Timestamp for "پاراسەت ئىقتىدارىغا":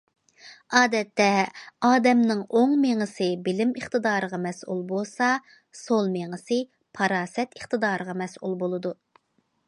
7.01-8.17